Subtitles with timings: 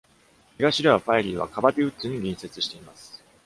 [0.57, 3.23] 東では、パイリーはカバティウッズに隣接しています。